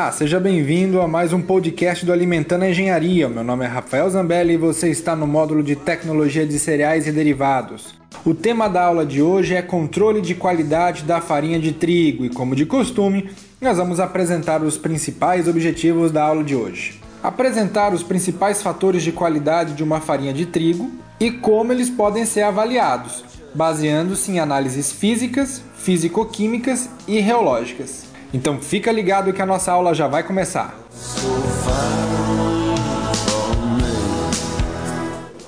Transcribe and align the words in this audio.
Olá, 0.00 0.12
seja 0.12 0.40
bem-vindo 0.40 1.02
a 1.02 1.06
mais 1.06 1.30
um 1.30 1.42
podcast 1.42 2.06
do 2.06 2.12
Alimentando 2.12 2.64
a 2.64 2.70
Engenharia. 2.70 3.28
Meu 3.28 3.44
nome 3.44 3.66
é 3.66 3.68
Rafael 3.68 4.08
Zambelli 4.08 4.54
e 4.54 4.56
você 4.56 4.88
está 4.88 5.14
no 5.14 5.26
módulo 5.26 5.62
de 5.62 5.76
Tecnologia 5.76 6.46
de 6.46 6.58
Cereais 6.58 7.06
e 7.06 7.12
Derivados. 7.12 7.94
O 8.24 8.32
tema 8.34 8.66
da 8.66 8.82
aula 8.82 9.04
de 9.04 9.20
hoje 9.20 9.54
é 9.54 9.60
controle 9.60 10.22
de 10.22 10.34
qualidade 10.34 11.02
da 11.02 11.20
farinha 11.20 11.60
de 11.60 11.72
trigo 11.72 12.24
e, 12.24 12.30
como 12.30 12.56
de 12.56 12.64
costume, 12.64 13.28
nós 13.60 13.76
vamos 13.76 14.00
apresentar 14.00 14.62
os 14.62 14.78
principais 14.78 15.46
objetivos 15.46 16.10
da 16.10 16.24
aula 16.24 16.42
de 16.42 16.56
hoje. 16.56 16.98
Apresentar 17.22 17.92
os 17.92 18.02
principais 18.02 18.62
fatores 18.62 19.02
de 19.02 19.12
qualidade 19.12 19.74
de 19.74 19.84
uma 19.84 20.00
farinha 20.00 20.32
de 20.32 20.46
trigo 20.46 20.90
e 21.20 21.30
como 21.30 21.74
eles 21.74 21.90
podem 21.90 22.24
ser 22.24 22.40
avaliados, 22.40 23.22
baseando-se 23.54 24.32
em 24.32 24.38
análises 24.38 24.90
físicas, 24.90 25.62
físico-químicas 25.76 26.88
e 27.06 27.20
reológicas. 27.20 28.08
Então 28.32 28.60
fica 28.60 28.92
ligado 28.92 29.32
que 29.32 29.42
a 29.42 29.46
nossa 29.46 29.72
aula 29.72 29.92
já 29.92 30.06
vai 30.06 30.22
começar. 30.22 30.78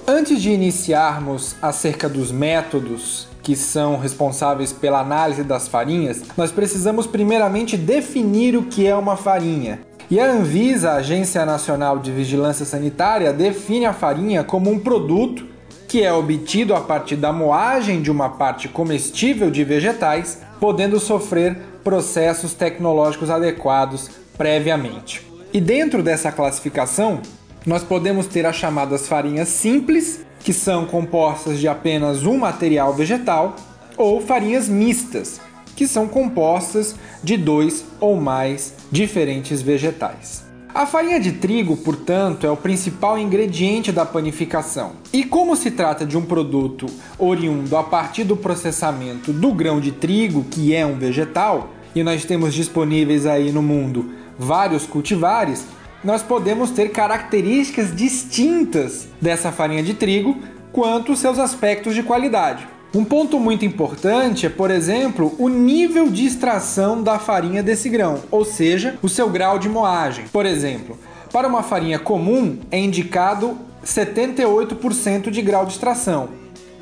Antes 0.06 0.42
de 0.42 0.50
iniciarmos 0.50 1.56
acerca 1.62 2.08
dos 2.08 2.32
métodos 2.32 3.28
que 3.42 3.56
são 3.56 3.98
responsáveis 3.98 4.72
pela 4.72 5.00
análise 5.00 5.42
das 5.42 5.68
farinhas, 5.68 6.22
nós 6.36 6.52
precisamos 6.52 7.06
primeiramente 7.06 7.76
definir 7.76 8.56
o 8.56 8.64
que 8.64 8.86
é 8.86 8.94
uma 8.94 9.16
farinha. 9.16 9.80
E 10.10 10.20
a 10.20 10.30
Anvisa, 10.30 10.90
a 10.90 10.96
Agência 10.96 11.46
Nacional 11.46 11.98
de 11.98 12.10
Vigilância 12.10 12.66
Sanitária, 12.66 13.32
define 13.32 13.86
a 13.86 13.92
farinha 13.92 14.44
como 14.44 14.70
um 14.70 14.78
produto 14.78 15.46
que 15.88 16.02
é 16.02 16.12
obtido 16.12 16.74
a 16.74 16.80
partir 16.80 17.16
da 17.16 17.32
moagem 17.32 18.00
de 18.00 18.10
uma 18.10 18.30
parte 18.30 18.68
comestível 18.68 19.50
de 19.50 19.62
vegetais, 19.62 20.40
podendo 20.58 20.98
sofrer 20.98 21.56
processos 21.82 22.54
tecnológicos 22.54 23.30
adequados 23.30 24.10
previamente. 24.36 25.26
E 25.52 25.60
dentro 25.60 26.02
dessa 26.02 26.32
classificação, 26.32 27.20
nós 27.66 27.82
podemos 27.82 28.26
ter 28.26 28.46
as 28.46 28.56
chamadas 28.56 29.06
farinhas 29.06 29.48
simples, 29.48 30.24
que 30.40 30.52
são 30.52 30.86
compostas 30.86 31.58
de 31.58 31.68
apenas 31.68 32.24
um 32.24 32.38
material 32.38 32.92
vegetal, 32.94 33.56
ou 33.96 34.20
farinhas 34.20 34.68
mistas, 34.68 35.40
que 35.76 35.86
são 35.86 36.08
compostas 36.08 36.96
de 37.22 37.36
dois 37.36 37.84
ou 38.00 38.16
mais 38.16 38.74
diferentes 38.90 39.62
vegetais. 39.62 40.51
A 40.74 40.86
farinha 40.86 41.20
de 41.20 41.32
trigo, 41.32 41.76
portanto, 41.76 42.46
é 42.46 42.50
o 42.50 42.56
principal 42.56 43.18
ingrediente 43.18 43.92
da 43.92 44.06
panificação. 44.06 44.92
E 45.12 45.22
como 45.22 45.54
se 45.54 45.70
trata 45.70 46.06
de 46.06 46.16
um 46.16 46.24
produto 46.24 46.86
oriundo 47.18 47.76
a 47.76 47.84
partir 47.84 48.24
do 48.24 48.38
processamento 48.38 49.34
do 49.34 49.52
grão 49.52 49.78
de 49.78 49.92
trigo, 49.92 50.44
que 50.44 50.74
é 50.74 50.86
um 50.86 50.98
vegetal, 50.98 51.68
e 51.94 52.02
nós 52.02 52.24
temos 52.24 52.54
disponíveis 52.54 53.26
aí 53.26 53.52
no 53.52 53.60
mundo 53.60 54.12
vários 54.38 54.86
cultivares, 54.86 55.66
nós 56.02 56.22
podemos 56.22 56.70
ter 56.70 56.88
características 56.88 57.94
distintas 57.94 59.08
dessa 59.20 59.52
farinha 59.52 59.82
de 59.82 59.92
trigo 59.92 60.38
quanto 60.72 61.14
seus 61.14 61.38
aspectos 61.38 61.94
de 61.94 62.02
qualidade. 62.02 62.66
Um 62.94 63.04
ponto 63.04 63.40
muito 63.40 63.64
importante 63.64 64.44
é, 64.44 64.50
por 64.50 64.70
exemplo, 64.70 65.34
o 65.38 65.48
nível 65.48 66.10
de 66.10 66.26
extração 66.26 67.02
da 67.02 67.18
farinha 67.18 67.62
desse 67.62 67.88
grão, 67.88 68.20
ou 68.30 68.44
seja, 68.44 68.98
o 69.00 69.08
seu 69.08 69.30
grau 69.30 69.58
de 69.58 69.66
moagem. 69.66 70.26
Por 70.30 70.44
exemplo, 70.44 70.98
para 71.32 71.48
uma 71.48 71.62
farinha 71.62 71.98
comum 71.98 72.58
é 72.70 72.78
indicado 72.78 73.56
78% 73.82 75.30
de 75.30 75.40
grau 75.40 75.64
de 75.64 75.72
extração. 75.72 76.28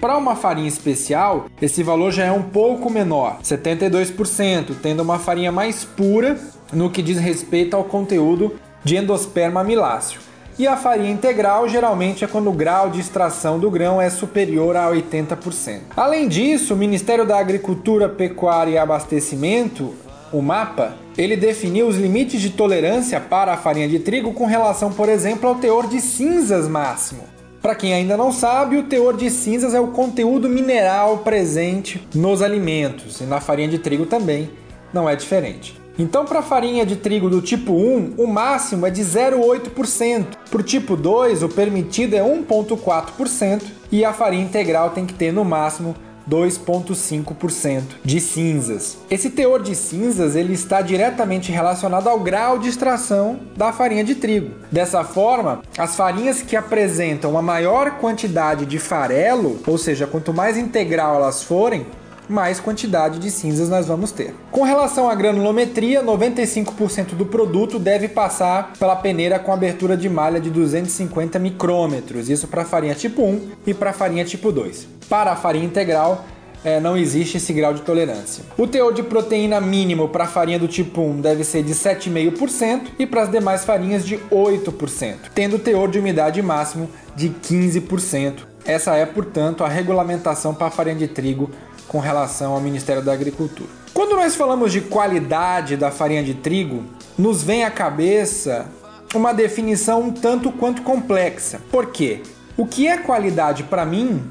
Para 0.01 0.17
uma 0.17 0.35
farinha 0.35 0.67
especial, 0.67 1.47
esse 1.63 1.81
valor 1.85 2.11
já 2.11 2.25
é 2.25 2.33
um 2.33 2.43
pouco 2.43 2.91
menor, 2.91 3.39
72%, 3.45 4.75
tendo 4.83 5.05
uma 5.05 5.21
farinha 5.21 5.53
mais 5.53 5.85
pura 5.85 6.41
no 6.73 6.91
que 6.91 7.03
diz 7.03 7.19
respeito 7.19 7.77
ao 7.77 7.85
conteúdo 7.85 8.57
de 8.83 8.97
endosperma 8.97 9.61
amiláceo. 9.61 10.30
E 10.59 10.67
a 10.67 10.77
farinha 10.77 11.11
integral 11.11 11.69
geralmente 11.69 12.25
é 12.25 12.27
quando 12.27 12.51
o 12.51 12.53
grau 12.53 12.91
de 12.91 13.01
extração 13.01 13.59
do 13.59 13.71
grão 13.71 14.01
é 14.01 14.11
superior 14.11 14.77
a 14.77 14.91
80%. 14.91 15.81
Além 15.97 16.29
disso, 16.29 16.75
o 16.75 16.77
Ministério 16.77 17.27
da 17.27 17.39
Agricultura, 17.39 18.09
Pecuária 18.09 18.73
e 18.73 18.79
Abastecimento, 18.79 19.95
o 20.33 20.43
MAPA, 20.43 20.95
ele 21.17 21.37
definiu 21.37 21.89
os 21.89 21.97
limites 21.97 22.41
de 22.41 22.51
tolerância 22.51 23.21
para 23.21 23.53
a 23.53 23.57
farinha 23.57 23.89
de 23.89 23.99
trigo 23.99 24.33
com 24.33 24.47
relação, 24.47 24.93
por 24.93 25.09
exemplo, 25.09 25.49
ao 25.49 25.57
teor 25.57 25.87
de 25.87 26.01
cinzas 26.01 26.69
máximo. 26.69 27.23
Para 27.61 27.75
quem 27.75 27.93
ainda 27.93 28.17
não 28.17 28.33
sabe, 28.33 28.77
o 28.77 28.85
teor 28.85 29.17
de 29.17 29.31
cinzas 29.31 29.75
é 29.75 29.81
o 29.81 29.89
conteúdo 29.89 30.49
mineral 30.49 31.19
presente 31.19 32.07
nos 32.15 32.41
alimentos 32.41 33.21
e 33.21 33.25
na 33.25 33.41
farinha 33.41 33.69
de 33.69 33.79
trigo 33.79 34.07
também 34.07 34.51
não 34.93 35.09
é 35.09 35.15
diferente. 35.15 35.80
Então, 36.01 36.25
para 36.25 36.41
farinha 36.41 36.87
de 36.87 36.97
trigo 36.97 37.29
do 37.29 37.43
tipo 37.43 37.75
1, 37.75 38.15
o 38.17 38.27
máximo 38.27 38.87
é 38.87 38.91
de 38.91 39.03
0,8%. 39.03 40.25
Para 40.51 40.61
o 40.61 40.65
tipo 40.65 40.97
2, 40.97 41.43
o 41.43 41.49
permitido 41.51 42.15
é 42.15 42.21
1,4% 42.21 43.65
e 43.93 44.03
a 44.03 44.11
farinha 44.11 44.43
integral 44.43 44.91
tem 44.91 45.05
que 45.05 45.13
ter 45.13 45.31
no 45.31 45.45
máximo 45.45 45.95
2,5% 46.29 47.83
de 48.03 48.19
cinzas. 48.19 48.97
Esse 49.11 49.29
teor 49.29 49.63
de 49.63 49.75
cinzas 49.75 50.37
ele 50.37 50.55
está 50.55 50.81
diretamente 50.81 51.53
relacionado 51.53 52.09
ao 52.09 52.19
grau 52.21 52.59
de 52.59 52.69
extração 52.69 53.39
da 53.55 53.71
farinha 53.71 54.03
de 54.03 54.15
trigo. 54.15 54.55
Dessa 54.73 55.05
forma, 55.05 55.61
as 55.77 55.97
farinhas 55.97 56.41
que 56.41 56.57
apresentam 56.57 57.33
uma 57.33 57.43
maior 57.43 57.99
quantidade 57.99 58.65
de 58.65 58.79
farelo, 58.79 59.59
ou 59.67 59.77
seja, 59.77 60.07
quanto 60.07 60.33
mais 60.33 60.57
integral 60.57 61.17
elas 61.17 61.43
forem, 61.43 61.85
mais 62.31 62.61
quantidade 62.61 63.19
de 63.19 63.31
cinzas 63.31 63.69
nós 63.69 63.87
vamos 63.87 64.13
ter. 64.13 64.35
Com 64.51 64.63
relação 64.63 65.09
à 65.09 65.15
granulometria, 65.15 66.03
95% 66.03 67.15
do 67.15 67.27
produto 67.27 67.79
deve 67.79 68.09
passar 68.09 68.73
pela 68.79 68.97
peneira 68.97 69.39
com 69.39 69.53
abertura 69.53 69.97
de 69.97 70.09
malha 70.09 70.41
de 70.41 70.51
250 70.51 71.39
micrômetros, 71.39 72.31
isso 72.31 72.49
para 72.49 72.65
farinha 72.65 72.95
tipo 72.95 73.23
1 73.23 73.51
e 73.67 73.75
para 73.75 73.93
farinha 73.93 74.25
tipo 74.25 74.53
2. 74.53 74.87
Para 75.09 75.33
a 75.33 75.37
farinha 75.37 75.65
integral, 75.65 76.25
é, 76.65 76.79
não 76.79 76.97
existe 76.97 77.39
esse 77.39 77.53
grau 77.53 77.73
de 77.73 77.83
tolerância. 77.83 78.45
O 78.57 78.67
teor 78.67 78.93
de 78.93 79.03
proteína 79.03 79.61
mínimo 79.61 80.09
para 80.09 80.25
a 80.25 80.29
farinha 80.29 80.59
do 80.59 80.69
tipo 80.69 81.01
1 81.01 81.21
deve 81.21 81.45
ser 81.45 81.63
de 81.63 81.75
7,5% 81.75 82.83
e 82.99 83.07
para 83.07 83.23
as 83.23 83.31
demais 83.31 83.65
farinhas 83.65 84.05
de 84.05 84.19
8%, 84.31 85.17
tendo 85.35 85.59
teor 85.59 85.89
de 85.89 85.99
umidade 85.99 86.41
máximo 86.43 86.91
de 87.17 87.31
15%. 87.31 88.51
Essa 88.65 88.95
é, 88.95 89.07
portanto, 89.07 89.65
a 89.65 89.69
regulamentação 89.69 90.55
para 90.55 90.67
a 90.67 90.71
farinha 90.71 90.97
de 90.97 91.09
trigo 91.09 91.51
com 91.91 91.99
relação 91.99 92.53
ao 92.53 92.61
Ministério 92.61 93.03
da 93.03 93.13
Agricultura. 93.13 93.69
Quando 93.93 94.15
nós 94.15 94.37
falamos 94.37 94.71
de 94.71 94.81
qualidade 94.81 95.77
da 95.77 95.91
farinha 95.91 96.23
de 96.23 96.35
trigo, 96.35 96.85
nos 97.19 97.43
vem 97.43 97.65
à 97.65 97.71
cabeça 97.71 98.69
uma 99.13 99.35
definição 99.35 100.03
um 100.03 100.13
tanto 100.13 100.53
quanto 100.53 100.83
complexa. 100.83 101.61
Por 101.69 101.87
quê? 101.87 102.23
O 102.57 102.65
que 102.65 102.87
é 102.87 102.97
qualidade 102.97 103.65
para 103.65 103.85
mim 103.85 104.23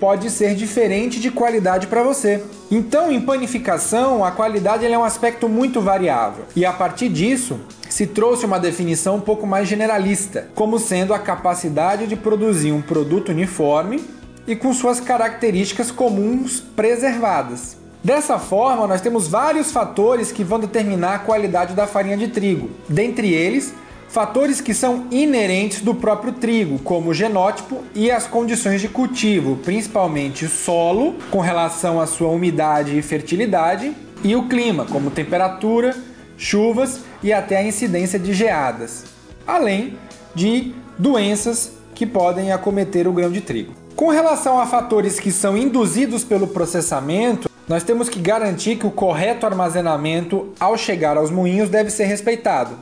pode 0.00 0.30
ser 0.30 0.54
diferente 0.54 1.20
de 1.20 1.30
qualidade 1.30 1.86
para 1.86 2.02
você. 2.02 2.42
Então, 2.70 3.12
em 3.12 3.20
panificação, 3.20 4.24
a 4.24 4.30
qualidade 4.30 4.86
é 4.86 4.98
um 4.98 5.04
aspecto 5.04 5.50
muito 5.50 5.82
variável. 5.82 6.46
E 6.56 6.64
a 6.64 6.72
partir 6.72 7.10
disso, 7.10 7.60
se 7.90 8.06
trouxe 8.06 8.46
uma 8.46 8.58
definição 8.58 9.16
um 9.16 9.20
pouco 9.20 9.46
mais 9.46 9.68
generalista, 9.68 10.48
como 10.54 10.78
sendo 10.78 11.12
a 11.12 11.18
capacidade 11.18 12.06
de 12.06 12.16
produzir 12.16 12.72
um 12.72 12.80
produto 12.80 13.32
uniforme 13.32 14.02
e 14.46 14.54
com 14.54 14.72
suas 14.72 15.00
características 15.00 15.90
comuns 15.90 16.60
preservadas. 16.60 17.76
Dessa 18.02 18.38
forma, 18.38 18.86
nós 18.86 19.00
temos 19.00 19.26
vários 19.26 19.72
fatores 19.72 20.30
que 20.30 20.44
vão 20.44 20.60
determinar 20.60 21.14
a 21.14 21.18
qualidade 21.18 21.74
da 21.74 21.86
farinha 21.86 22.16
de 22.16 22.28
trigo. 22.28 22.70
Dentre 22.88 23.32
eles, 23.32 23.74
fatores 24.08 24.60
que 24.60 24.72
são 24.72 25.06
inerentes 25.10 25.80
do 25.80 25.94
próprio 25.94 26.32
trigo, 26.32 26.78
como 26.78 27.10
o 27.10 27.14
genótipo 27.14 27.82
e 27.94 28.10
as 28.10 28.26
condições 28.26 28.80
de 28.80 28.88
cultivo, 28.88 29.56
principalmente 29.56 30.44
o 30.44 30.48
solo, 30.48 31.16
com 31.30 31.40
relação 31.40 32.00
à 32.00 32.06
sua 32.06 32.28
umidade 32.28 32.96
e 32.96 33.02
fertilidade, 33.02 33.92
e 34.22 34.36
o 34.36 34.48
clima, 34.48 34.84
como 34.84 35.10
temperatura, 35.10 35.96
chuvas 36.38 37.00
e 37.22 37.32
até 37.32 37.56
a 37.56 37.62
incidência 37.62 38.18
de 38.18 38.32
geadas, 38.32 39.04
além 39.46 39.98
de 40.34 40.74
doenças 40.98 41.72
que 41.94 42.06
podem 42.06 42.52
acometer 42.52 43.08
o 43.08 43.12
grão 43.12 43.30
de 43.30 43.40
trigo. 43.40 43.85
Com 43.96 44.10
relação 44.10 44.60
a 44.60 44.66
fatores 44.66 45.18
que 45.18 45.32
são 45.32 45.56
induzidos 45.56 46.22
pelo 46.22 46.46
processamento, 46.46 47.48
nós 47.66 47.82
temos 47.82 48.10
que 48.10 48.20
garantir 48.20 48.76
que 48.76 48.86
o 48.86 48.90
correto 48.90 49.46
armazenamento 49.46 50.52
ao 50.60 50.76
chegar 50.76 51.16
aos 51.16 51.30
moinhos 51.30 51.70
deve 51.70 51.88
ser 51.88 52.04
respeitado. 52.04 52.76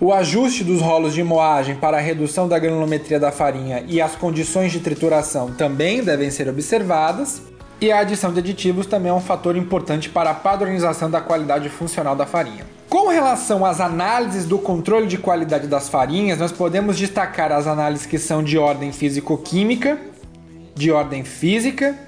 O 0.00 0.12
ajuste 0.12 0.64
dos 0.64 0.80
rolos 0.80 1.14
de 1.14 1.22
moagem 1.22 1.76
para 1.76 1.98
a 1.98 2.00
redução 2.00 2.48
da 2.48 2.58
granulometria 2.58 3.20
da 3.20 3.30
farinha 3.30 3.84
e 3.86 4.00
as 4.00 4.16
condições 4.16 4.72
de 4.72 4.80
trituração 4.80 5.52
também 5.52 6.02
devem 6.02 6.28
ser 6.28 6.48
observadas. 6.48 7.40
E 7.80 7.92
a 7.92 8.00
adição 8.00 8.32
de 8.32 8.40
aditivos 8.40 8.86
também 8.86 9.10
é 9.10 9.14
um 9.14 9.20
fator 9.20 9.56
importante 9.56 10.10
para 10.10 10.30
a 10.30 10.34
padronização 10.34 11.08
da 11.08 11.20
qualidade 11.20 11.68
funcional 11.68 12.16
da 12.16 12.26
farinha. 12.26 12.66
Com 12.88 13.06
relação 13.08 13.64
às 13.64 13.80
análises 13.80 14.44
do 14.44 14.58
controle 14.58 15.06
de 15.06 15.18
qualidade 15.18 15.68
das 15.68 15.88
farinhas, 15.88 16.38
nós 16.38 16.50
podemos 16.50 16.98
destacar 16.98 17.52
as 17.52 17.68
análises 17.68 18.06
que 18.06 18.18
são 18.18 18.42
de 18.42 18.58
ordem 18.58 18.90
físico-química, 18.90 19.98
de 20.78 20.92
ordem 20.92 21.24
física 21.24 21.98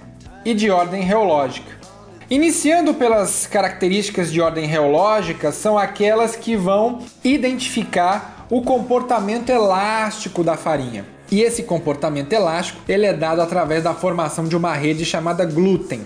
e 0.45 0.55
de 0.55 0.71
ordem 0.71 1.03
reológica. 1.03 1.81
Iniciando 2.31 2.95
pelas 2.95 3.45
características 3.47 4.33
de 4.33 4.41
ordem 4.41 4.65
reológica, 4.65 5.51
são 5.51 5.77
aquelas 5.77 6.37
que 6.37 6.57
vão 6.57 7.01
identificar 7.25 8.47
o 8.49 8.63
comportamento 8.63 9.51
elástico 9.51 10.45
da 10.45 10.57
farinha. 10.57 11.05
E 11.31 11.43
esse 11.43 11.65
comportamento 11.65 12.33
elástico 12.33 12.81
ele 12.89 13.05
é 13.05 13.13
dado 13.13 13.43
através 13.43 13.83
da 13.83 13.93
formação 13.95 14.45
de 14.45 14.57
uma 14.57 14.75
rede 14.75 15.05
chamada 15.05 15.45
glúten. 15.45 16.03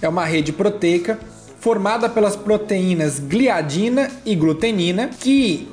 É 0.00 0.08
uma 0.08 0.24
rede 0.24 0.52
proteica 0.52 1.18
formada 1.60 2.08
pelas 2.08 2.34
proteínas 2.34 3.18
gliadina 3.18 4.10
e 4.24 4.34
glutenina, 4.34 5.10
que 5.20 5.68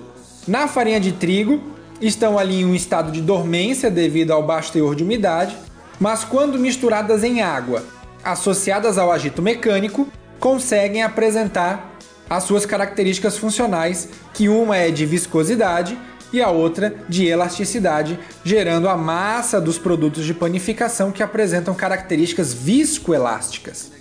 na 0.46 0.68
farinha 0.68 1.00
de 1.00 1.14
trigo 1.14 1.62
estão 2.02 2.38
ali 2.38 2.62
em 2.62 2.66
um 2.66 2.76
estado 2.76 3.12
de 3.12 3.22
dormência 3.22 3.90
devido 3.90 4.32
ao 4.32 4.44
baixo 4.44 4.74
teor 4.74 4.96
de 4.96 5.04
umidade, 5.04 5.56
mas 6.00 6.24
quando 6.24 6.60
misturadas 6.60 7.24
em 7.24 7.42
água, 7.42 7.84
associadas 8.24 8.98
ao 8.98 9.12
agito 9.12 9.42
mecânico, 9.42 10.08
conseguem 10.40 11.04
apresentar 11.04 11.96
as 12.30 12.44
suas 12.44 12.66
características 12.66 13.38
funcionais, 13.38 14.10
que 14.34 14.50
uma 14.50 14.78
é 14.78 14.90
de 14.90 15.06
viscosidade 15.06 15.98
e 16.34 16.42
a 16.42 16.50
outra 16.50 16.96
de 17.08 17.26
elasticidade, 17.26 18.20
gerando 18.44 18.90
a 18.90 18.98
massa 18.98 19.62
dos 19.62 19.78
produtos 19.78 20.26
de 20.26 20.34
panificação 20.34 21.12
que 21.12 21.24
apresentam 21.24 21.74
características 21.74 22.54
viscoelásticas. 22.54 23.92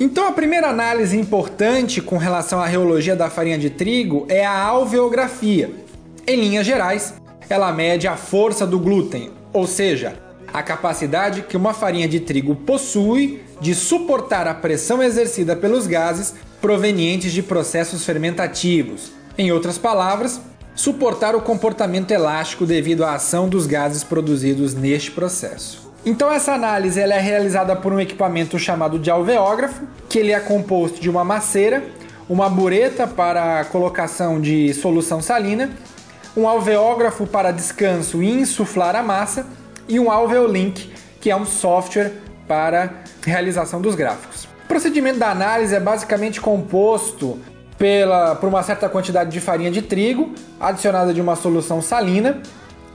Então, 0.00 0.26
a 0.26 0.32
primeira 0.32 0.68
análise 0.68 1.16
importante 1.16 2.00
com 2.00 2.16
relação 2.16 2.60
à 2.60 2.66
reologia 2.66 3.14
da 3.14 3.30
farinha 3.30 3.58
de 3.58 3.70
trigo 3.70 4.26
é 4.28 4.44
a 4.44 4.58
alveografia. 4.58 5.70
Em 6.26 6.40
linhas 6.40 6.66
gerais, 6.66 7.14
ela 7.48 7.70
mede 7.70 8.08
a 8.08 8.16
força 8.16 8.66
do 8.66 8.80
glúten, 8.80 9.30
ou 9.52 9.66
seja, 9.66 10.16
a 10.54 10.62
capacidade 10.62 11.42
que 11.42 11.56
uma 11.56 11.74
farinha 11.74 12.06
de 12.06 12.20
trigo 12.20 12.54
possui 12.54 13.42
de 13.60 13.74
suportar 13.74 14.46
a 14.46 14.54
pressão 14.54 15.02
exercida 15.02 15.56
pelos 15.56 15.88
gases 15.88 16.32
provenientes 16.60 17.32
de 17.32 17.42
processos 17.42 18.04
fermentativos. 18.04 19.10
Em 19.36 19.50
outras 19.50 19.78
palavras, 19.78 20.40
suportar 20.72 21.34
o 21.34 21.40
comportamento 21.40 22.12
elástico 22.12 22.64
devido 22.64 23.04
à 23.04 23.14
ação 23.14 23.48
dos 23.48 23.66
gases 23.66 24.04
produzidos 24.04 24.74
neste 24.74 25.10
processo. 25.10 25.92
Então 26.06 26.30
essa 26.30 26.52
análise 26.52 27.00
ela 27.00 27.14
é 27.14 27.20
realizada 27.20 27.74
por 27.74 27.92
um 27.92 27.98
equipamento 27.98 28.56
chamado 28.56 28.96
de 28.96 29.10
alveógrafo, 29.10 29.82
que 30.08 30.20
ele 30.20 30.30
é 30.30 30.38
composto 30.38 31.00
de 31.00 31.10
uma 31.10 31.24
maceira, 31.24 31.82
uma 32.28 32.48
bureta 32.48 33.08
para 33.08 33.64
colocação 33.64 34.40
de 34.40 34.72
solução 34.72 35.20
salina 35.20 35.70
um 36.36 36.48
alveógrafo 36.48 37.26
para 37.26 37.52
descanso 37.52 38.22
e 38.22 38.28
insuflar 38.28 38.96
a 38.96 39.02
massa 39.02 39.46
e 39.88 39.98
um 40.00 40.10
Alveolink, 40.10 40.92
que 41.20 41.30
é 41.30 41.36
um 41.36 41.44
software 41.44 42.12
para 42.46 42.90
realização 43.24 43.80
dos 43.80 43.94
gráficos. 43.94 44.44
O 44.64 44.68
procedimento 44.68 45.18
da 45.18 45.30
análise 45.30 45.74
é 45.74 45.80
basicamente 45.80 46.40
composto 46.40 47.38
pela, 47.78 48.34
por 48.34 48.48
uma 48.48 48.62
certa 48.62 48.88
quantidade 48.88 49.30
de 49.30 49.40
farinha 49.40 49.70
de 49.70 49.82
trigo 49.82 50.32
adicionada 50.60 51.12
de 51.12 51.20
uma 51.20 51.36
solução 51.36 51.82
salina. 51.82 52.42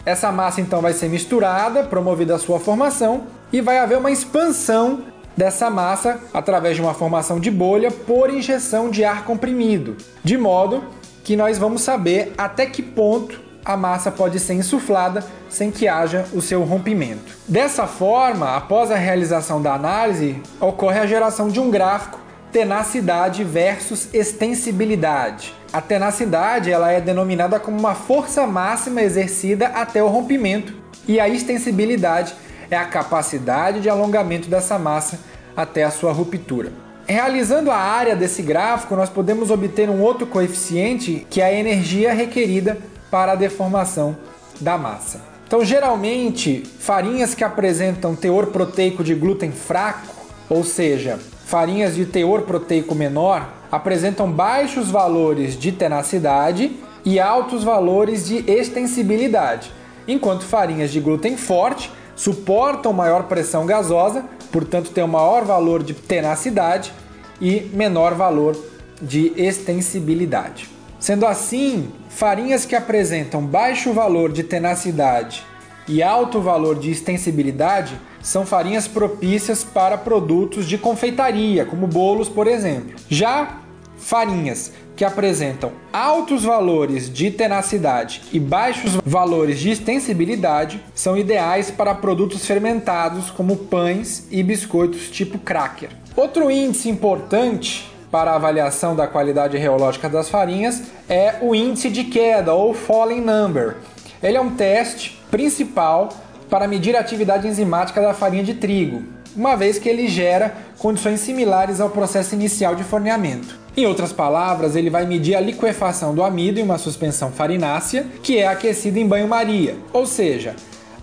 Essa 0.06 0.32
massa 0.32 0.62
então 0.62 0.82
vai 0.82 0.94
ser 0.94 1.10
misturada, 1.10 1.84
promovida 1.84 2.36
a 2.36 2.40
sua 2.40 2.60
formação 2.60 3.24
e 3.52 3.62
vai 3.62 3.80
haver 3.80 3.98
uma 3.98 4.12
expansão 4.12 5.04
dessa 5.36 5.70
massa 5.70 6.20
através 6.34 6.76
de 6.76 6.82
uma 6.82 6.94
formação 6.94 7.40
de 7.40 7.50
bolha 7.50 7.92
por 7.92 8.30
injeção 8.30 8.90
de 8.90 9.04
ar 9.04 9.24
comprimido, 9.24 9.96
de 10.24 10.38
modo 10.38 10.84
que 11.24 11.36
nós 11.36 11.58
vamos 11.58 11.82
saber 11.82 12.34
até 12.38 12.66
que 12.66 12.82
ponto 12.82 13.49
a 13.64 13.76
massa 13.76 14.12
pode 14.12 14.40
ser 14.40 14.54
insuflada 14.54 15.24
sem 15.50 15.72
que 15.72 15.88
haja 15.88 16.26
o 16.34 16.42
seu 16.42 16.64
rompimento. 16.64 17.38
Dessa 17.48 17.86
forma, 17.88 18.56
após 18.56 18.92
a 18.92 18.96
realização 18.96 19.62
da 19.62 19.74
análise, 19.74 20.42
ocorre 20.60 21.00
a 21.00 21.06
geração 21.06 21.50
de 21.50 21.60
um 21.60 21.70
gráfico 21.70 22.20
tenacidade 22.52 23.44
versus 23.44 24.10
extensibilidade. 24.14 25.54
A 25.72 25.82
tenacidade 25.82 26.72
ela 26.72 26.92
é 26.92 27.00
denominada 27.00 27.60
como 27.60 27.78
uma 27.78 27.94
força 27.94 28.48
máxima 28.48 29.02
exercida 29.02 29.68
até 29.68 30.02
o 30.02 30.08
rompimento, 30.08 30.74
e 31.08 31.20
a 31.20 31.30
extensibilidade 31.30 32.34
é 32.72 32.78
a 32.78 32.86
capacidade 32.86 33.82
de 33.82 33.90
alongamento 33.90 34.50
dessa 34.50 34.78
massa 34.78 35.20
até 35.56 35.84
a 35.84 35.92
sua 35.92 36.12
ruptura. 36.12 36.72
Realizando 37.06 37.72
a 37.72 37.78
área 37.78 38.16
desse 38.16 38.44
gráfico, 38.44 38.96
nós 38.96 39.10
podemos 39.10 39.50
obter 39.50 39.90
um 39.90 40.02
outro 40.02 40.28
coeficiente, 40.28 41.26
que 41.30 41.42
é 41.42 41.46
a 41.46 41.54
energia 41.54 42.14
requerida 42.14 42.78
para 43.10 43.34
a 43.34 43.36
deformação 43.36 44.18
da 44.60 44.78
massa. 44.78 45.22
Então, 45.48 45.66
geralmente, 45.66 46.64
farinhas 46.80 47.34
que 47.34 47.44
apresentam 47.44 48.16
teor 48.16 48.48
proteico 48.48 49.04
de 49.04 49.16
glúten 49.16 49.52
fraco, 49.52 50.08
ou 50.48 50.64
seja, 50.64 51.20
farinhas 51.46 51.96
de 51.96 52.06
teor 52.06 52.44
proteico 52.44 52.94
menor, 52.94 53.50
apresentam 53.72 54.32
baixos 54.32 54.92
valores 54.92 55.58
de 55.58 55.72
tenacidade 55.72 56.78
e 57.04 57.20
altos 57.20 57.64
valores 57.64 58.28
de 58.28 58.44
extensibilidade, 58.50 59.72
enquanto 60.08 60.44
farinhas 60.44 60.92
de 60.92 61.00
glúten 61.00 61.38
forte 61.38 61.92
suportam 62.16 62.94
maior 62.94 63.24
pressão 63.24 63.66
gasosa, 63.66 64.26
portanto, 64.52 64.92
têm 64.92 65.04
um 65.04 65.08
maior 65.08 65.46
valor 65.46 65.82
de 65.82 65.94
tenacidade 65.94 66.94
e 67.42 67.62
menor 67.74 68.14
valor 68.14 68.56
de 69.02 69.34
extensibilidade. 69.36 70.70
Sendo 71.00 71.26
assim, 71.26 71.90
farinhas 72.10 72.66
que 72.66 72.76
apresentam 72.76 73.46
baixo 73.46 73.94
valor 73.94 74.32
de 74.32 74.44
tenacidade 74.44 75.46
e 75.88 76.04
alto 76.04 76.42
valor 76.42 76.78
de 76.78 76.92
extensibilidade 76.92 77.98
são 78.22 78.46
farinhas 78.46 78.88
propícias 78.88 79.64
para 79.64 79.98
produtos 79.98 80.68
de 80.68 80.78
confeitaria, 80.78 81.66
como 81.66 81.88
bolos, 81.88 82.28
por 82.28 82.48
exemplo. 82.48 82.96
Já 83.08 83.60
farinhas 83.98 84.74
que 84.96 85.06
apresentam 85.06 85.72
altos 85.94 86.44
valores 86.44 87.12
de 87.12 87.32
tenacidade 87.32 88.22
e 88.34 88.40
baixos 88.40 88.98
valores 89.06 89.60
de 89.60 89.70
extensibilidade 89.70 90.84
são 90.94 91.18
ideais 91.18 91.72
para 91.72 91.96
produtos 91.96 92.46
fermentados 92.46 93.32
como 93.32 93.56
pães 93.56 94.28
e 94.30 94.44
biscoitos 94.44 95.10
tipo 95.10 95.40
cracker. 95.40 95.90
Outro 96.18 96.52
índice 96.52 96.90
importante 96.90 97.90
para 98.12 98.34
avaliação 98.34 98.96
da 98.96 99.08
qualidade 99.08 99.58
reológica 99.58 100.10
das 100.10 100.30
farinhas 100.30 100.84
é 101.08 101.36
o 101.42 101.54
índice 101.54 101.90
de 101.90 102.06
queda 102.06 102.54
ou 102.54 102.74
falling 102.74 103.22
number. 103.22 103.78
Ele 104.22 104.38
é 104.38 104.42
um 104.42 104.52
teste 104.52 105.22
principal 105.30 106.10
para 106.50 106.68
medir 106.68 106.96
a 106.96 107.00
atividade 107.00 107.48
enzimática 107.48 108.02
da 108.02 108.14
farinha 108.14 108.44
de 108.44 108.56
trigo, 108.56 109.04
uma 109.36 109.56
vez 109.56 109.78
que 109.78 109.88
ele 109.88 110.08
gera 110.08 110.54
condições 110.78 111.20
similares 111.20 111.80
ao 111.80 111.90
processo 111.90 112.34
inicial 112.34 112.76
de 112.76 112.84
forneamento. 112.84 113.58
Em 113.78 113.86
outras 113.86 114.12
palavras, 114.12 114.76
ele 114.76 114.90
vai 114.90 115.06
medir 115.06 115.36
a 115.36 115.40
liquefação 115.40 116.14
do 116.14 116.24
amido 116.24 116.60
em 116.60 116.64
uma 116.64 116.78
suspensão 116.78 117.32
farinácea 117.32 118.06
que 118.24 118.38
é 118.38 118.48
aquecida 118.48 119.00
em 119.00 119.08
banho-maria. 119.08 119.78
Ou 119.94 120.06
seja, 120.06 120.56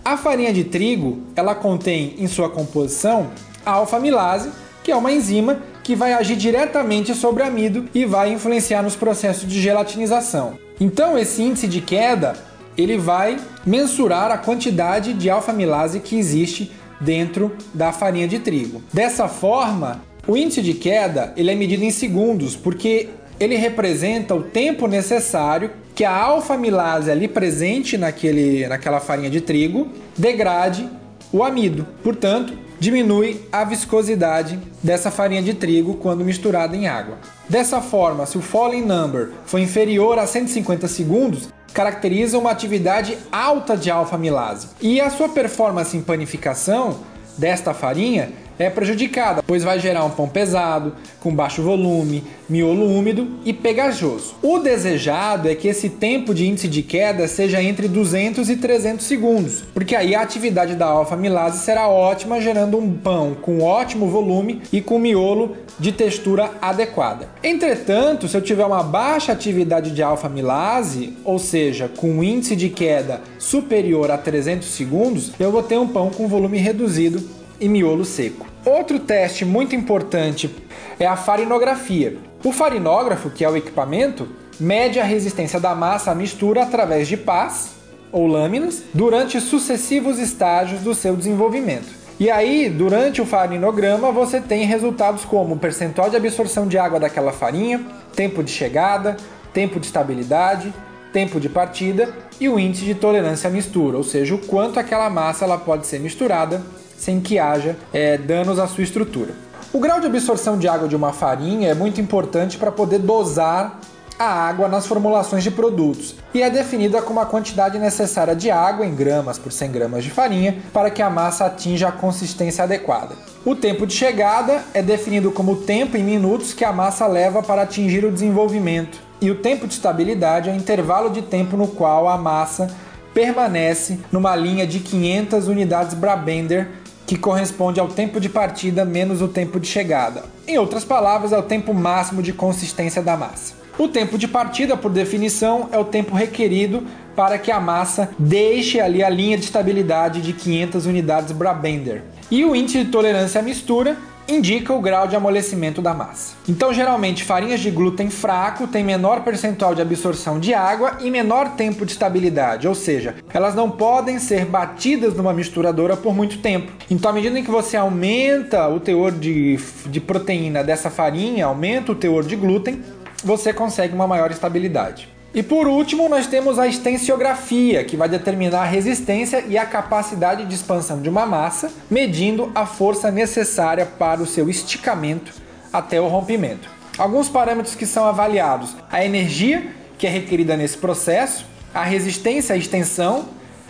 a 0.04 0.16
farinha 0.16 0.52
de 0.52 0.64
trigo, 0.64 1.20
ela 1.34 1.54
contém 1.54 2.14
em 2.18 2.26
sua 2.26 2.50
composição 2.50 3.28
a 3.64 3.72
alfa-amilase, 3.72 4.50
que 4.82 4.92
é 4.92 4.96
uma 4.96 5.12
enzima 5.12 5.58
que 5.86 5.94
vai 5.94 6.12
agir 6.12 6.34
diretamente 6.34 7.14
sobre 7.14 7.44
o 7.44 7.46
amido 7.46 7.84
e 7.94 8.04
vai 8.04 8.32
influenciar 8.32 8.82
nos 8.82 8.96
processos 8.96 9.48
de 9.48 9.62
gelatinização. 9.62 10.58
Então, 10.80 11.16
esse 11.16 11.40
índice 11.40 11.68
de 11.68 11.80
queda, 11.80 12.34
ele 12.76 12.98
vai 12.98 13.38
mensurar 13.64 14.32
a 14.32 14.36
quantidade 14.36 15.12
de 15.12 15.30
alfa-amilase 15.30 16.00
que 16.00 16.18
existe 16.18 16.72
dentro 17.00 17.56
da 17.72 17.92
farinha 17.92 18.26
de 18.26 18.40
trigo. 18.40 18.82
Dessa 18.92 19.28
forma, 19.28 20.02
o 20.26 20.36
índice 20.36 20.60
de 20.60 20.74
queda 20.74 21.32
ele 21.36 21.52
é 21.52 21.54
medido 21.54 21.84
em 21.84 21.92
segundos, 21.92 22.56
porque 22.56 23.08
ele 23.38 23.54
representa 23.54 24.34
o 24.34 24.42
tempo 24.42 24.88
necessário 24.88 25.70
que 25.94 26.04
a 26.04 26.12
alfa-amilase 26.12 27.12
ali 27.12 27.28
presente 27.28 27.96
naquele, 27.96 28.66
naquela 28.66 28.98
farinha 28.98 29.30
de 29.30 29.40
trigo 29.40 29.86
degrade 30.18 30.90
o 31.32 31.42
amido. 31.42 31.86
Portanto, 32.02 32.56
diminui 32.78 33.40
a 33.50 33.64
viscosidade 33.64 34.58
dessa 34.82 35.10
farinha 35.10 35.42
de 35.42 35.54
trigo 35.54 35.94
quando 35.94 36.24
misturada 36.24 36.76
em 36.76 36.86
água. 36.86 37.18
Dessa 37.48 37.80
forma, 37.80 38.26
se 38.26 38.36
o 38.36 38.42
falling 38.42 38.84
number 38.84 39.30
for 39.46 39.58
inferior 39.58 40.18
a 40.18 40.26
150 40.26 40.86
segundos, 40.88 41.48
caracteriza 41.72 42.38
uma 42.38 42.50
atividade 42.50 43.18
alta 43.30 43.76
de 43.76 43.90
alfa-amilase. 43.90 44.68
E 44.80 45.00
a 45.00 45.10
sua 45.10 45.28
performance 45.28 45.96
em 45.96 46.00
panificação 46.00 47.00
desta 47.36 47.74
farinha 47.74 48.32
é 48.58 48.70
prejudicada, 48.70 49.42
pois 49.46 49.62
vai 49.62 49.78
gerar 49.78 50.04
um 50.04 50.10
pão 50.10 50.28
pesado, 50.28 50.94
com 51.20 51.34
baixo 51.34 51.62
volume, 51.62 52.24
miolo 52.48 52.86
úmido 52.86 53.28
e 53.44 53.52
pegajoso. 53.52 54.34
O 54.42 54.58
desejado 54.58 55.48
é 55.48 55.54
que 55.54 55.68
esse 55.68 55.88
tempo 55.88 56.34
de 56.34 56.46
índice 56.46 56.68
de 56.68 56.82
queda 56.82 57.26
seja 57.28 57.62
entre 57.62 57.88
200 57.88 58.48
e 58.48 58.56
300 58.56 59.04
segundos, 59.04 59.64
porque 59.74 59.96
aí 59.96 60.14
a 60.14 60.22
atividade 60.22 60.74
da 60.74 60.86
alfa-amilase 60.86 61.64
será 61.64 61.88
ótima, 61.88 62.40
gerando 62.40 62.78
um 62.78 62.92
pão 62.92 63.36
com 63.40 63.62
ótimo 63.62 64.08
volume 64.08 64.62
e 64.72 64.80
com 64.80 64.98
miolo 64.98 65.56
de 65.78 65.92
textura 65.92 66.52
adequada. 66.60 67.28
Entretanto, 67.42 68.28
se 68.28 68.36
eu 68.36 68.40
tiver 68.40 68.64
uma 68.64 68.82
baixa 68.82 69.32
atividade 69.32 69.90
de 69.90 70.02
alfa-amilase, 70.02 71.16
ou 71.24 71.38
seja, 71.38 71.88
com 71.88 72.10
um 72.10 72.22
índice 72.22 72.56
de 72.56 72.68
queda 72.68 73.20
superior 73.38 74.10
a 74.10 74.18
300 74.18 74.66
segundos, 74.68 75.32
eu 75.38 75.50
vou 75.50 75.62
ter 75.62 75.78
um 75.78 75.88
pão 75.88 76.10
com 76.10 76.28
volume 76.28 76.58
reduzido 76.58 77.35
e 77.60 77.68
miolo 77.68 78.04
seco. 78.04 78.46
Outro 78.64 78.98
teste 78.98 79.44
muito 79.44 79.74
importante 79.74 80.50
é 80.98 81.06
a 81.06 81.16
farinografia. 81.16 82.16
O 82.44 82.52
farinógrafo, 82.52 83.30
que 83.30 83.44
é 83.44 83.48
o 83.48 83.56
equipamento, 83.56 84.28
mede 84.58 84.98
a 84.98 85.04
resistência 85.04 85.60
da 85.60 85.74
massa 85.74 86.10
à 86.10 86.14
mistura 86.14 86.62
através 86.62 87.06
de 87.08 87.16
pás 87.16 87.70
ou 88.10 88.26
lâminas 88.26 88.82
durante 88.94 89.40
sucessivos 89.40 90.18
estágios 90.18 90.80
do 90.80 90.94
seu 90.94 91.16
desenvolvimento. 91.16 91.94
E 92.18 92.30
aí, 92.30 92.70
durante 92.70 93.20
o 93.20 93.26
farinograma, 93.26 94.10
você 94.10 94.40
tem 94.40 94.64
resultados 94.64 95.24
como 95.24 95.58
percentual 95.58 96.08
de 96.08 96.16
absorção 96.16 96.66
de 96.66 96.78
água 96.78 96.98
daquela 96.98 97.30
farinha, 97.30 97.84
tempo 98.14 98.42
de 98.42 98.50
chegada, 98.50 99.18
tempo 99.52 99.78
de 99.78 99.86
estabilidade, 99.86 100.72
tempo 101.12 101.38
de 101.38 101.48
partida 101.48 102.14
e 102.40 102.48
o 102.48 102.58
índice 102.58 102.84
de 102.84 102.94
tolerância 102.94 103.48
à 103.48 103.50
mistura, 103.50 103.96
ou 103.96 104.02
seja, 104.02 104.34
o 104.34 104.38
quanto 104.38 104.80
aquela 104.80 105.10
massa 105.10 105.44
ela 105.44 105.58
pode 105.58 105.86
ser 105.86 105.98
misturada 105.98 106.62
sem 106.98 107.20
que 107.20 107.38
haja 107.38 107.76
é, 107.92 108.16
danos 108.18 108.58
à 108.58 108.66
sua 108.66 108.84
estrutura. 108.84 109.34
O 109.72 109.78
grau 109.80 110.00
de 110.00 110.06
absorção 110.06 110.58
de 110.58 110.68
água 110.68 110.88
de 110.88 110.96
uma 110.96 111.12
farinha 111.12 111.68
é 111.68 111.74
muito 111.74 112.00
importante 112.00 112.56
para 112.56 112.72
poder 112.72 112.98
dosar 112.98 113.80
a 114.18 114.24
água 114.24 114.68
nas 114.68 114.86
formulações 114.86 115.44
de 115.44 115.50
produtos 115.50 116.14
e 116.32 116.42
é 116.42 116.48
definida 116.48 117.02
como 117.02 117.20
a 117.20 117.26
quantidade 117.26 117.78
necessária 117.78 118.34
de 118.34 118.50
água 118.50 118.86
em 118.86 118.94
gramas 118.94 119.38
por 119.38 119.52
100 119.52 119.72
gramas 119.72 120.04
de 120.04 120.10
farinha 120.10 120.56
para 120.72 120.90
que 120.90 121.02
a 121.02 121.10
massa 121.10 121.44
atinja 121.44 121.88
a 121.88 121.92
consistência 121.92 122.64
adequada. 122.64 123.14
O 123.44 123.54
tempo 123.54 123.86
de 123.86 123.94
chegada 123.94 124.62
é 124.72 124.82
definido 124.82 125.30
como 125.30 125.52
o 125.52 125.56
tempo 125.56 125.96
em 125.96 126.02
minutos 126.02 126.54
que 126.54 126.64
a 126.64 126.72
massa 126.72 127.06
leva 127.06 127.42
para 127.42 127.62
atingir 127.62 128.04
o 128.04 128.12
desenvolvimento 128.12 128.98
e 129.20 129.30
o 129.30 129.36
tempo 129.36 129.66
de 129.66 129.74
estabilidade 129.74 130.48
é 130.48 130.52
o 130.52 130.56
intervalo 130.56 131.10
de 131.10 131.22
tempo 131.22 131.56
no 131.56 131.68
qual 131.68 132.08
a 132.08 132.16
massa 132.16 132.68
permanece 133.12 133.98
numa 134.12 134.36
linha 134.36 134.66
de 134.66 134.78
500 134.78 135.48
unidades 135.48 135.94
Brabender 135.94 136.68
que 137.06 137.16
corresponde 137.16 137.78
ao 137.78 137.88
tempo 137.88 138.20
de 138.20 138.28
partida 138.28 138.84
menos 138.84 139.22
o 139.22 139.28
tempo 139.28 139.60
de 139.60 139.68
chegada. 139.68 140.24
Em 140.46 140.58
outras 140.58 140.84
palavras, 140.84 141.32
é 141.32 141.38
o 141.38 141.42
tempo 141.42 141.72
máximo 141.72 142.22
de 142.22 142.32
consistência 142.32 143.00
da 143.00 143.16
massa. 143.16 143.54
O 143.78 143.88
tempo 143.88 144.18
de 144.18 144.26
partida, 144.26 144.76
por 144.76 144.90
definição, 144.90 145.68
é 145.70 145.78
o 145.78 145.84
tempo 145.84 146.14
requerido 146.14 146.82
para 147.14 147.38
que 147.38 147.50
a 147.50 147.60
massa 147.60 148.10
deixe 148.18 148.80
ali 148.80 149.02
a 149.02 149.08
linha 149.08 149.38
de 149.38 149.44
estabilidade 149.44 150.20
de 150.20 150.32
500 150.32 150.86
unidades 150.86 151.32
Brabender. 151.32 152.02
E 152.30 152.44
o 152.44 152.56
índice 152.56 152.84
de 152.84 152.90
tolerância 152.90 153.40
à 153.40 153.42
mistura 153.42 153.96
indica 154.28 154.72
o 154.72 154.80
grau 154.80 155.06
de 155.06 155.16
amolecimento 155.16 155.80
da 155.80 155.94
massa. 155.94 156.34
Então, 156.48 156.72
geralmente, 156.72 157.24
farinhas 157.24 157.60
de 157.60 157.70
glúten 157.70 158.10
fraco 158.10 158.66
têm 158.66 158.84
menor 158.84 159.22
percentual 159.22 159.74
de 159.74 159.82
absorção 159.82 160.38
de 160.38 160.52
água 160.54 160.98
e 161.00 161.10
menor 161.10 161.50
tempo 161.56 161.84
de 161.84 161.92
estabilidade, 161.92 162.66
ou 162.66 162.74
seja, 162.74 163.14
elas 163.32 163.54
não 163.54 163.70
podem 163.70 164.18
ser 164.18 164.44
batidas 164.44 165.14
numa 165.14 165.32
misturadora 165.32 165.96
por 165.96 166.14
muito 166.14 166.38
tempo. 166.38 166.72
Então, 166.90 167.10
à 167.10 167.14
medida 167.14 167.40
que 167.42 167.50
você 167.50 167.76
aumenta 167.76 168.68
o 168.68 168.80
teor 168.80 169.12
de, 169.12 169.58
de 169.86 170.00
proteína 170.00 170.62
dessa 170.62 170.90
farinha, 170.90 171.46
aumenta 171.46 171.92
o 171.92 171.94
teor 171.94 172.24
de 172.24 172.36
glúten, 172.36 172.82
você 173.24 173.52
consegue 173.52 173.94
uma 173.94 174.06
maior 174.06 174.30
estabilidade. 174.30 175.15
E 175.36 175.42
por 175.42 175.68
último, 175.68 176.08
nós 176.08 176.26
temos 176.26 176.58
a 176.58 176.66
extensiografia, 176.66 177.84
que 177.84 177.94
vai 177.94 178.08
determinar 178.08 178.62
a 178.62 178.64
resistência 178.64 179.44
e 179.46 179.58
a 179.58 179.66
capacidade 179.66 180.46
de 180.46 180.54
expansão 180.54 181.02
de 181.02 181.10
uma 181.10 181.26
massa, 181.26 181.70
medindo 181.90 182.50
a 182.54 182.64
força 182.64 183.10
necessária 183.10 183.84
para 183.84 184.22
o 184.22 184.26
seu 184.26 184.48
esticamento 184.48 185.34
até 185.70 186.00
o 186.00 186.08
rompimento. 186.08 186.70
Alguns 186.96 187.28
parâmetros 187.28 187.74
que 187.74 187.84
são 187.84 188.06
avaliados: 188.06 188.74
a 188.90 189.04
energia 189.04 189.74
que 189.98 190.06
é 190.06 190.10
requerida 190.10 190.56
nesse 190.56 190.78
processo, 190.78 191.44
a 191.74 191.84
resistência 191.84 192.54
à 192.54 192.56
extensão, 192.56 193.28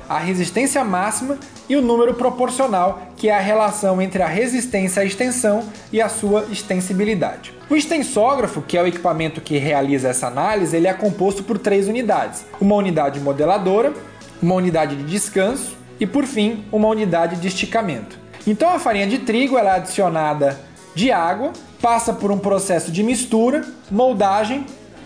a 0.09 0.19
resistência 0.19 0.85
máxima 0.85 1.39
e 1.69 1.77
o 1.77 1.83
número 1.83 2.15
proporcional, 2.15 3.03
que 3.17 3.29
é 3.29 3.37
a 3.37 3.41
relação 3.41 4.01
entre 4.01 4.23
a 4.23 4.27
resistência 4.27 5.03
à 5.03 5.05
extensão 5.05 5.65
e 5.93 6.01
a 6.01 6.09
sua 6.09 6.47
extensibilidade. 6.51 7.53
O 7.69 7.75
extensógrafo, 7.75 8.63
que 8.63 8.77
é 8.77 8.83
o 8.83 8.87
equipamento 8.87 9.41
que 9.41 9.59
realiza 9.59 10.09
essa 10.09 10.29
análise, 10.29 10.77
ele 10.77 10.87
é 10.87 10.95
composto 10.95 11.43
por 11.43 11.59
três 11.59 11.89
unidades: 11.89 12.45
uma 12.61 12.77
unidade 12.77 13.19
modeladora, 13.21 13.93
uma 14.41 14.55
unidade 14.55 14.97
de 14.97 15.05
descanso 15.05 15.77
e, 15.99 16.07
por 16.07 16.25
fim, 16.25 16.65
uma 16.71 16.89
unidade 16.89 17.37
de 17.37 17.49
esticamento. 17.49 18.19
Então, 18.47 18.71
a 18.71 18.79
farinha 18.79 19.07
de 19.07 19.19
trigo 19.19 19.59
é 19.59 19.69
adicionada 19.69 20.59
de 20.95 21.11
água, 21.11 21.53
passa 21.83 22.13
por 22.13 22.31
um 22.31 22.39
processo 22.39 22.93
de 22.93 23.03
mistura, 23.03 23.65
moldagem, 23.91 24.65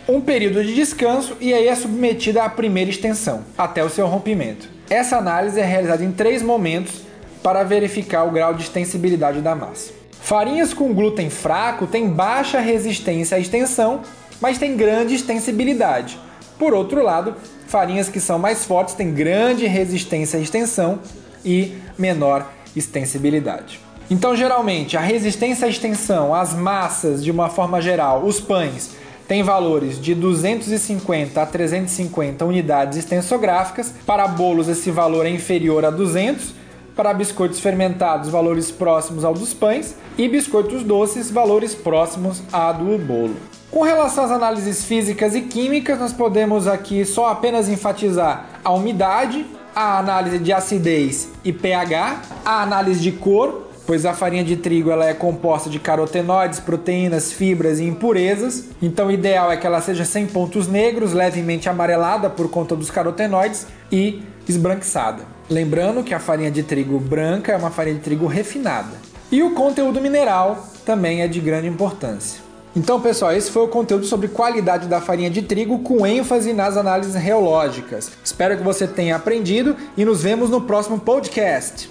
um 0.09 0.21
período 0.21 0.63
de 0.65 0.75
descanso 0.75 1.37
e 1.41 1.55
aí 1.55 1.69
é 1.69 1.75
submetida 1.75 2.43
à 2.43 2.49
primeira 2.49 2.91
extensão, 2.91 3.45
até 3.57 3.83
o 3.85 3.89
seu 3.89 4.07
rompimento. 4.07 4.69
Essa 4.91 5.19
análise 5.19 5.61
é 5.61 5.65
realizada 5.65 6.05
em 6.05 6.11
três 6.11 6.43
momentos 6.43 7.03
para 7.45 7.63
verificar 7.63 8.25
o 8.25 8.33
grau 8.33 8.53
de 8.53 8.65
extensibilidade 8.65 9.41
da 9.41 9.55
massa. 9.55 9.93
Farinhas 10.21 10.75
com 10.75 10.93
glúten 10.93 11.31
fraco 11.31 11.87
têm 11.87 12.09
baixa 12.09 12.59
resistência 12.59 13.37
à 13.37 13.41
extensão, 13.41 14.01
mas 14.41 14.59
têm 14.59 14.77
grande 14.77 15.15
extensibilidade. 15.15 16.19
Por 16.59 16.75
outro 16.75 17.05
lado, 17.05 17.37
farinhas 17.69 18.09
que 18.09 18.19
são 18.19 18.37
mais 18.37 18.65
fortes 18.65 18.95
têm 18.95 19.15
grande 19.15 19.65
resistência 19.65 20.41
à 20.41 20.43
extensão 20.43 20.99
e 21.45 21.79
menor 21.97 22.51
extensibilidade. 22.75 23.79
Então, 24.11 24.35
geralmente, 24.35 24.97
a 24.97 25.01
resistência 25.01 25.67
à 25.67 25.71
extensão, 25.71 26.35
as 26.35 26.53
massas 26.53 27.23
de 27.23 27.31
uma 27.31 27.49
forma 27.49 27.81
geral, 27.81 28.25
os 28.25 28.41
pães, 28.41 28.91
tem 29.31 29.45
valores 29.45 30.01
de 30.01 30.13
250 30.13 31.41
a 31.41 31.47
350 31.47 32.45
unidades 32.45 32.99
extensográficas. 32.99 33.95
Para 34.05 34.27
bolos, 34.27 34.67
esse 34.67 34.91
valor 34.91 35.25
é 35.25 35.31
inferior 35.31 35.85
a 35.85 35.91
200. 35.91 36.53
Para 36.97 37.15
biscoitos 37.15 37.61
fermentados, 37.61 38.29
valores 38.29 38.73
próximos 38.73 39.25
ao 39.25 39.33
dos 39.33 39.55
pães. 39.55 39.95
E 40.19 40.27
biscoitos 40.27 40.83
doces, 40.83 41.31
valores 41.31 41.77
próximos 41.77 42.43
a 42.53 42.73
do 42.73 42.99
bolo. 42.99 43.37
Com 43.71 43.83
relação 43.83 44.25
às 44.25 44.33
análises 44.33 44.85
físicas 44.85 45.33
e 45.37 45.43
químicas, 45.43 46.01
nós 46.01 46.13
podemos 46.13 46.67
aqui 46.67 47.05
só 47.05 47.29
apenas 47.29 47.69
enfatizar 47.69 48.47
a 48.65 48.73
umidade, 48.73 49.47
a 49.73 50.01
análise 50.01 50.41
de 50.41 50.53
acidez 50.53 51.29
e 51.45 51.53
pH, 51.53 52.21
a 52.45 52.63
análise 52.63 53.01
de 53.01 53.13
cor, 53.13 53.60
pois 53.87 54.07
a 54.07 54.15
farinha 54.15 54.45
de 54.45 54.57
trigo 54.57 54.91
ela 54.91 55.07
é 55.07 55.15
composta 55.15 55.69
de 55.69 55.79
carotenoides, 55.79 56.61
proteínas, 56.61 57.33
fibras 57.33 57.81
e 57.81 57.85
impurezas. 57.85 58.67
Então 58.81 59.09
o 59.09 59.11
ideal 59.11 59.51
é 59.51 59.57
que 59.57 59.67
ela 59.67 59.81
seja 59.81 60.05
sem 60.05 60.27
pontos 60.27 60.69
negros, 60.69 61.13
levemente 61.13 61.69
amarelada 61.69 62.31
por 62.31 62.49
conta 62.51 62.77
dos 62.77 62.91
carotenoides 62.91 63.67
e 63.91 64.23
esbranquiçada. 64.49 65.25
Lembrando 65.49 66.05
que 66.05 66.15
a 66.15 66.21
farinha 66.21 66.51
de 66.51 66.63
trigo 66.63 66.99
branca 66.99 67.53
é 67.53 67.57
uma 67.57 67.71
farinha 67.71 67.97
de 67.97 68.03
trigo 68.03 68.27
refinada. 68.27 68.97
E 69.33 69.43
o 69.43 69.55
conteúdo 69.55 70.01
mineral 70.01 70.69
também 70.85 71.23
é 71.23 71.29
de 71.29 71.41
grande 71.41 71.69
importância. 71.69 72.41
Então, 72.75 73.01
pessoal, 73.01 73.33
esse 73.33 73.51
foi 73.51 73.63
o 73.63 73.69
conteúdo 73.69 74.07
sobre 74.07 74.29
qualidade 74.29 74.87
da 74.87 75.01
farinha 75.01 75.29
de 75.29 75.43
trigo 75.43 75.81
com 75.81 76.07
ênfase 76.07 76.53
nas 76.53 76.77
análises 76.77 77.17
reológicas. 77.17 78.13
Espero 78.25 78.57
que 78.57 78.63
você 78.63 78.87
tenha 78.87 79.17
aprendido 79.17 79.77
e 79.97 80.05
nos 80.05 80.23
vemos 80.23 80.51
no 80.51 80.61
próximo 80.61 80.99
podcast. 80.99 81.91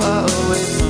far 0.00 0.24
away. 0.24 0.85